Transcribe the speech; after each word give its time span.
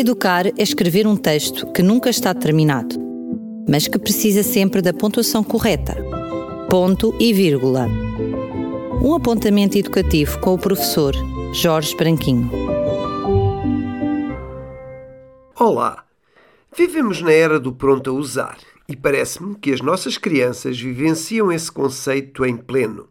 Educar 0.00 0.46
é 0.46 0.62
escrever 0.62 1.08
um 1.08 1.16
texto 1.16 1.72
que 1.72 1.82
nunca 1.82 2.08
está 2.08 2.32
terminado, 2.32 2.94
mas 3.68 3.88
que 3.88 3.98
precisa 3.98 4.44
sempre 4.44 4.80
da 4.80 4.92
pontuação 4.92 5.42
correta. 5.42 5.96
Ponto 6.70 7.12
e 7.18 7.32
vírgula. 7.32 7.88
Um 9.02 9.12
apontamento 9.12 9.76
educativo 9.76 10.38
com 10.38 10.54
o 10.54 10.58
professor 10.58 11.16
Jorge 11.52 11.96
Branquinho. 11.96 12.48
Olá! 15.56 16.04
Vivemos 16.76 17.20
na 17.20 17.32
era 17.32 17.58
do 17.58 17.72
pronto 17.72 18.08
a 18.10 18.12
usar 18.12 18.58
e 18.88 18.94
parece-me 18.94 19.56
que 19.56 19.72
as 19.72 19.80
nossas 19.80 20.16
crianças 20.16 20.78
vivenciam 20.80 21.50
esse 21.50 21.72
conceito 21.72 22.46
em 22.46 22.56
pleno. 22.56 23.08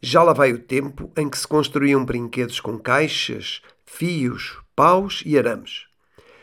Já 0.00 0.22
lá 0.22 0.32
vai 0.32 0.52
o 0.52 0.60
tempo 0.60 1.10
em 1.16 1.28
que 1.28 1.36
se 1.36 1.48
construíam 1.48 2.04
brinquedos 2.04 2.60
com 2.60 2.78
caixas, 2.78 3.60
fios, 3.84 4.56
paus 4.76 5.24
e 5.26 5.36
arames. 5.36 5.87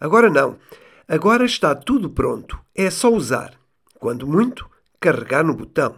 Agora 0.00 0.30
não. 0.30 0.56
Agora 1.08 1.44
está 1.44 1.74
tudo 1.74 2.10
pronto. 2.10 2.58
É 2.74 2.90
só 2.90 3.12
usar. 3.12 3.54
Quando 3.98 4.26
muito, 4.26 4.68
carregar 5.00 5.44
no 5.44 5.54
botão. 5.54 5.96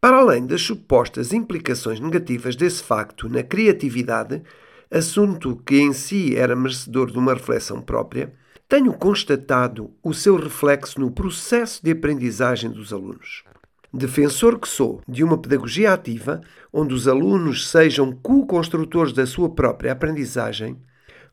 Para 0.00 0.18
além 0.18 0.46
das 0.46 0.62
supostas 0.62 1.32
implicações 1.32 1.98
negativas 1.98 2.56
desse 2.56 2.82
facto 2.82 3.28
na 3.28 3.42
criatividade, 3.42 4.42
assunto 4.90 5.56
que 5.64 5.80
em 5.80 5.92
si 5.92 6.36
era 6.36 6.54
merecedor 6.54 7.10
de 7.10 7.18
uma 7.18 7.34
reflexão 7.34 7.80
própria, 7.80 8.32
tenho 8.68 8.92
constatado 8.92 9.90
o 10.02 10.12
seu 10.12 10.36
reflexo 10.36 11.00
no 11.00 11.10
processo 11.10 11.82
de 11.82 11.90
aprendizagem 11.90 12.70
dos 12.70 12.92
alunos. 12.92 13.44
Defensor 13.92 14.58
que 14.58 14.68
sou 14.68 15.00
de 15.06 15.22
uma 15.22 15.38
pedagogia 15.38 15.92
ativa, 15.92 16.40
onde 16.72 16.92
os 16.92 17.06
alunos 17.06 17.68
sejam 17.70 18.12
co-construtores 18.12 19.12
da 19.12 19.26
sua 19.26 19.48
própria 19.48 19.92
aprendizagem, 19.92 20.76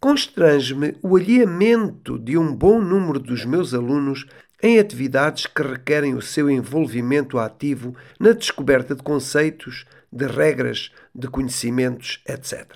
constrange-me 0.00 0.96
o 1.02 1.16
alheamento 1.16 2.18
de 2.18 2.36
um 2.36 2.54
bom 2.54 2.80
número 2.80 3.18
dos 3.18 3.44
meus 3.44 3.74
alunos 3.74 4.26
em 4.62 4.78
atividades 4.78 5.46
que 5.46 5.62
requerem 5.62 6.14
o 6.14 6.22
seu 6.22 6.50
envolvimento 6.50 7.38
ativo 7.38 7.94
na 8.18 8.32
descoberta 8.32 8.94
de 8.94 9.02
conceitos, 9.02 9.84
de 10.12 10.26
regras, 10.26 10.90
de 11.14 11.28
conhecimentos, 11.28 12.22
etc. 12.26 12.66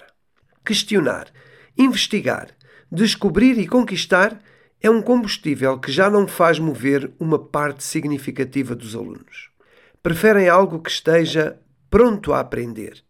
Questionar, 0.65 1.29
investigar, 1.77 2.49
descobrir 2.91 3.59
e 3.59 3.67
conquistar 3.67 4.41
é 4.83 4.91
um 4.91 5.03
combustível 5.03 5.79
que 5.79 5.93
já 5.93 6.11
não 6.11 6.27
faz 6.27 6.59
mover 6.59 7.11
uma 7.19 7.39
parte 7.39 7.85
significativa 7.85 8.75
dos 8.75 8.95
alunos. 8.95 9.51
Preferem 10.03 10.49
algo 10.49 10.81
que 10.81 10.91
esteja 10.91 11.59
pronto 11.91 12.33
a 12.33 12.41
aprender. 12.41 13.03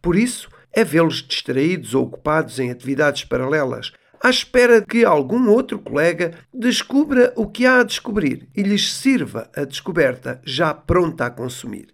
Por 0.00 0.16
isso, 0.16 0.48
é 0.72 0.84
vê-los 0.84 1.22
distraídos 1.22 1.94
ou 1.94 2.04
ocupados 2.04 2.58
em 2.58 2.70
atividades 2.70 3.24
paralelas, 3.24 3.92
à 4.22 4.30
espera 4.30 4.80
que 4.80 5.04
algum 5.04 5.50
outro 5.50 5.78
colega 5.78 6.32
descubra 6.54 7.32
o 7.36 7.46
que 7.46 7.66
há 7.66 7.80
a 7.80 7.84
descobrir 7.84 8.48
e 8.56 8.62
lhes 8.62 8.94
sirva 8.94 9.50
a 9.54 9.64
descoberta 9.64 10.40
já 10.44 10.72
pronta 10.72 11.26
a 11.26 11.30
consumir. 11.30 11.88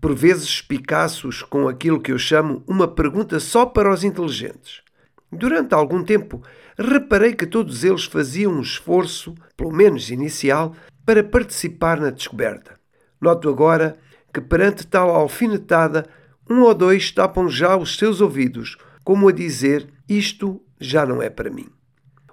Por 0.00 0.14
vezes 0.14 0.60
Picassos 0.60 1.42
com 1.42 1.66
aquilo 1.66 2.00
que 2.00 2.12
eu 2.12 2.18
chamo 2.18 2.62
uma 2.66 2.86
pergunta 2.86 3.40
só 3.40 3.64
para 3.64 3.90
os 3.90 4.04
inteligentes. 4.04 4.82
Durante 5.32 5.74
algum 5.74 6.04
tempo, 6.04 6.42
reparei 6.78 7.32
que 7.32 7.46
todos 7.46 7.82
eles 7.82 8.04
faziam 8.04 8.52
um 8.52 8.60
esforço, 8.60 9.34
pelo 9.56 9.72
menos 9.72 10.10
inicial, 10.10 10.76
para 11.06 11.24
participar 11.24 11.98
na 11.98 12.10
descoberta. 12.10 12.78
Noto 13.20 13.48
agora 13.48 13.96
que, 14.32 14.40
perante 14.40 14.86
tal 14.86 15.08
alfinetada, 15.08 16.04
um 16.48 16.60
ou 16.60 16.74
dois 16.74 17.10
tapam 17.10 17.48
já 17.48 17.76
os 17.76 17.96
seus 17.96 18.20
ouvidos, 18.20 18.76
como 19.02 19.28
a 19.28 19.32
dizer: 19.32 19.88
Isto 20.08 20.60
já 20.80 21.06
não 21.06 21.22
é 21.22 21.30
para 21.30 21.50
mim. 21.50 21.68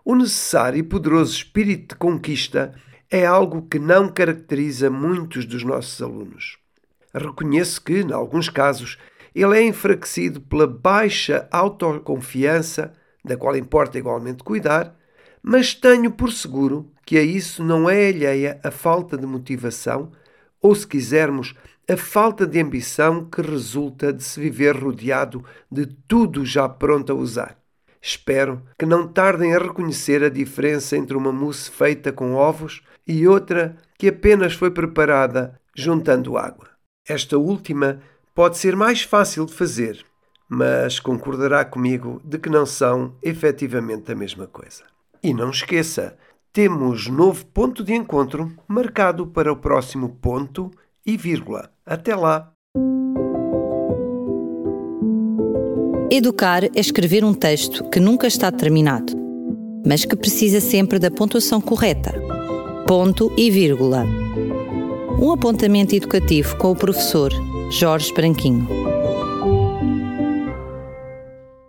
O 0.03 0.15
necessário 0.15 0.79
e 0.79 0.83
poderoso 0.83 1.33
espírito 1.33 1.93
de 1.93 1.99
conquista 1.99 2.73
é 3.09 3.25
algo 3.25 3.63
que 3.63 3.77
não 3.77 4.09
caracteriza 4.09 4.89
muitos 4.89 5.45
dos 5.45 5.63
nossos 5.63 6.01
alunos. 6.01 6.57
Reconheço 7.13 7.81
que, 7.81 8.01
em 8.01 8.11
alguns 8.11 8.49
casos, 8.49 8.97
ele 9.35 9.57
é 9.57 9.63
enfraquecido 9.63 10.41
pela 10.41 10.65
baixa 10.65 11.47
autoconfiança, 11.51 12.93
da 13.23 13.37
qual 13.37 13.55
importa 13.55 13.97
igualmente 13.97 14.43
cuidar, 14.43 14.95
mas 15.43 15.73
tenho 15.73 16.11
por 16.11 16.31
seguro 16.31 16.91
que 17.05 17.17
a 17.17 17.21
isso 17.21 17.63
não 17.63 17.89
é 17.89 18.07
alheia 18.07 18.59
a 18.63 18.71
falta 18.71 19.17
de 19.17 19.25
motivação, 19.25 20.11
ou, 20.61 20.75
se 20.75 20.85
quisermos, 20.87 21.55
a 21.89 21.97
falta 21.97 22.45
de 22.45 22.59
ambição 22.59 23.25
que 23.25 23.41
resulta 23.41 24.13
de 24.13 24.23
se 24.23 24.39
viver 24.39 24.77
rodeado 24.77 25.43
de 25.69 25.85
tudo 25.85 26.45
já 26.45 26.69
pronto 26.69 27.11
a 27.11 27.15
usar. 27.15 27.57
Espero 28.01 28.61
que 28.79 28.85
não 28.85 29.07
tardem 29.07 29.53
a 29.53 29.59
reconhecer 29.59 30.23
a 30.23 30.29
diferença 30.29 30.95
entre 30.95 31.17
uma 31.17 31.31
mousse 31.31 31.69
feita 31.69 32.11
com 32.11 32.33
ovos 32.33 32.81
e 33.07 33.27
outra 33.27 33.75
que 33.97 34.07
apenas 34.07 34.53
foi 34.53 34.71
preparada 34.71 35.59
juntando 35.75 36.37
água. 36.37 36.69
Esta 37.07 37.37
última 37.37 38.01
pode 38.33 38.57
ser 38.57 38.75
mais 38.75 39.01
fácil 39.01 39.45
de 39.45 39.53
fazer, 39.53 40.03
mas 40.47 40.99
concordará 40.99 41.63
comigo 41.63 42.21
de 42.23 42.37
que 42.37 42.49
não 42.49 42.65
são 42.65 43.15
efetivamente 43.21 44.11
a 44.11 44.15
mesma 44.15 44.47
coisa. 44.47 44.83
E 45.21 45.33
não 45.33 45.51
esqueça, 45.51 46.17
temos 46.53 47.07
novo 47.07 47.45
ponto 47.45 47.83
de 47.83 47.93
encontro 47.93 48.51
marcado 48.67 49.25
para 49.27 49.51
o 49.51 49.55
próximo 49.55 50.09
ponto 50.21 50.69
e 51.05 51.15
vírgula. 51.15 51.69
Até 51.85 52.15
lá! 52.15 52.51
Educar 56.11 56.65
é 56.65 56.69
escrever 56.75 57.23
um 57.23 57.33
texto 57.33 57.89
que 57.89 57.99
nunca 57.99 58.27
está 58.27 58.51
terminado, 58.51 59.13
mas 59.85 60.03
que 60.03 60.15
precisa 60.15 60.59
sempre 60.59 60.99
da 60.99 61.09
pontuação 61.09 61.61
correta. 61.61 62.13
Ponto 62.85 63.31
e 63.37 63.49
vírgula. 63.49 64.05
Um 65.21 65.31
apontamento 65.31 65.95
educativo 65.95 66.57
com 66.57 66.71
o 66.71 66.75
professor 66.75 67.31
Jorge 67.71 68.13
Branquinho. 68.13 68.67